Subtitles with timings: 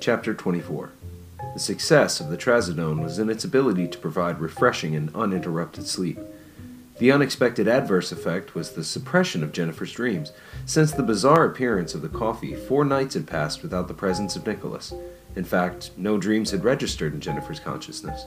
[0.00, 0.92] Chapter 24
[1.52, 6.18] The success of the trazodone was in its ability to provide refreshing and uninterrupted sleep.
[6.98, 10.32] The unexpected adverse effect was the suppression of Jennifer's dreams.
[10.64, 14.46] Since the bizarre appearance of the coffee, four nights had passed without the presence of
[14.46, 14.94] Nicholas.
[15.36, 18.24] In fact, no dreams had registered in Jennifer's consciousness.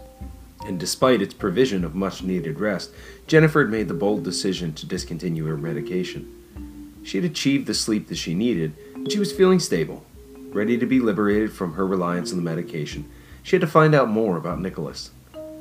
[0.67, 2.91] And despite its provision of much needed rest,
[3.25, 7.01] Jennifer had made the bold decision to discontinue her medication.
[7.03, 10.05] She had achieved the sleep that she needed, and she was feeling stable,
[10.53, 13.09] ready to be liberated from her reliance on the medication.
[13.41, 15.11] She had to find out more about Nicholas.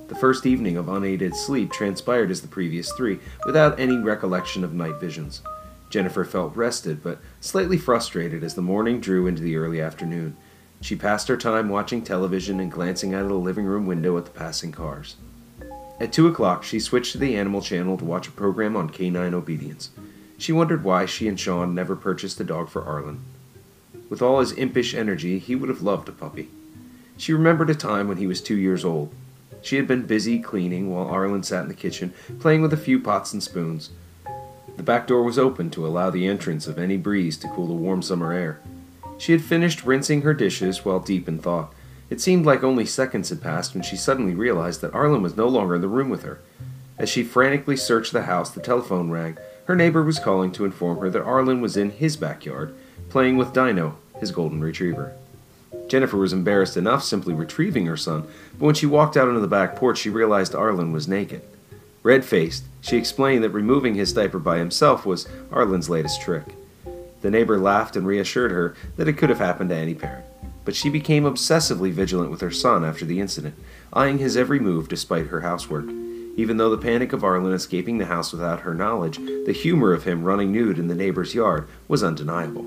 [0.09, 4.75] The first evening of unaided sleep transpired as the previous three, without any recollection of
[4.75, 5.43] night visions.
[5.89, 10.37] Jennifer felt rested, but slightly frustrated as the morning drew into the early afternoon.
[10.81, 14.25] She passed her time watching television and glancing out of the living room window at
[14.25, 15.17] the passing cars.
[16.01, 19.35] At two o'clock, she switched to the animal channel to watch a program on canine
[19.35, 19.91] obedience.
[20.37, 23.21] She wondered why she and Sean never purchased a dog for Arlen.
[24.13, 26.51] With all his impish energy, he would have loved a puppy.
[27.17, 29.11] She remembered a time when he was two years old.
[29.63, 33.01] She had been busy cleaning while Arlen sat in the kitchen, playing with a few
[33.01, 33.89] pots and spoons.
[34.77, 37.73] The back door was open to allow the entrance of any breeze to cool the
[37.73, 38.61] warm summer air.
[39.17, 41.73] She had finished rinsing her dishes while deep in thought.
[42.11, 45.49] It seemed like only seconds had passed when she suddenly realized that Arlen was no
[45.49, 46.39] longer in the room with her.
[46.99, 49.39] As she frantically searched the house, the telephone rang.
[49.65, 52.75] Her neighbor was calling to inform her that Arlen was in his backyard,
[53.09, 55.13] playing with Dino, his golden retriever.
[55.89, 58.23] Jennifer was embarrassed enough simply retrieving her son,
[58.59, 61.43] but when she walked out onto the back porch, she realized Arlen was naked.
[62.05, 66.55] Red faced, she explained that removing his diaper by himself was Arlen's latest trick.
[67.21, 70.25] The neighbor laughed and reassured her that it could have happened to any parent.
[70.65, 73.57] But she became obsessively vigilant with her son after the incident,
[73.93, 75.87] eyeing his every move despite her housework.
[76.37, 80.05] Even though the panic of Arlen escaping the house without her knowledge, the humor of
[80.05, 82.67] him running nude in the neighbor's yard was undeniable.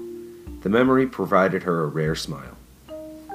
[0.61, 2.57] The memory provided her a rare smile.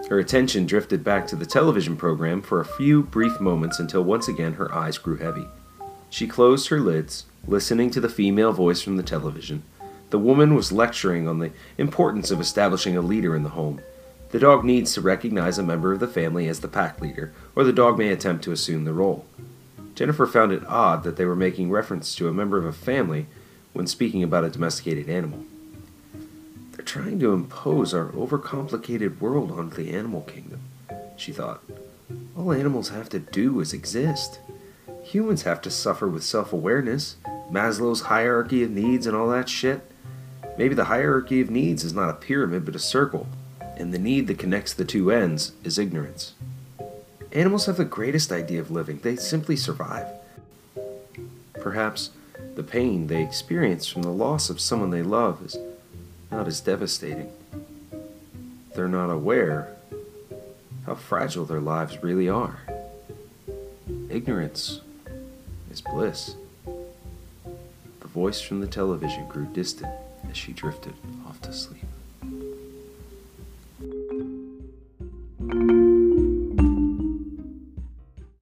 [0.08, 4.26] Her attention drifted back to the television program for a few brief moments until once
[4.26, 5.46] again her eyes grew heavy.
[6.08, 9.62] She closed her lids, listening to the female voice from the television.
[10.10, 13.80] The woman was lecturing on the importance of establishing a leader in the home.
[14.30, 17.62] The dog needs to recognize a member of the family as the pack leader, or
[17.62, 19.24] the dog may attempt to assume the role.
[19.94, 23.26] Jennifer found it odd that they were making reference to a member of a family
[23.72, 25.44] when speaking about a domesticated animal.
[26.80, 30.60] They're trying to impose our overcomplicated world onto the animal kingdom,
[31.14, 31.62] she thought.
[32.34, 34.40] All animals have to do is exist.
[35.02, 37.16] Humans have to suffer with self awareness,
[37.50, 39.82] Maslow's hierarchy of needs, and all that shit.
[40.56, 43.26] Maybe the hierarchy of needs is not a pyramid but a circle,
[43.76, 46.32] and the need that connects the two ends is ignorance.
[47.32, 50.06] Animals have the greatest idea of living, they simply survive.
[51.60, 52.08] Perhaps
[52.54, 55.58] the pain they experience from the loss of someone they love is
[56.30, 57.30] not as devastating.
[58.74, 59.76] They're not aware
[60.86, 62.60] how fragile their lives really are.
[64.08, 64.80] Ignorance
[65.70, 66.34] is bliss.
[66.64, 69.92] The voice from the television grew distant
[70.28, 70.94] as she drifted
[71.26, 71.89] off to sleep.